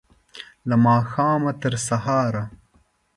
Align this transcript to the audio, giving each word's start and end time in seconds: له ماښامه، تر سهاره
له 0.69 0.75
ماښامه، 0.85 1.51
تر 1.61 1.73
سهاره 1.87 2.43